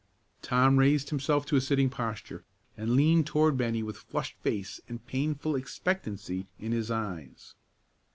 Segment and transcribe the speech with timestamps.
[0.41, 2.43] Tom raised himself to a sitting posture,
[2.75, 7.53] and leaned toward Bennie, with flushed face and painful expectancy in his eyes.